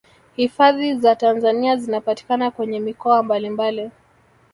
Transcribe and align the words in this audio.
hifadhi 0.35 0.95
za 0.95 1.15
tanzania 1.15 1.75
zinapatikana 1.77 2.51
kwenye 2.51 2.79
mikoa 2.79 3.23
mbalimbali 3.23 3.91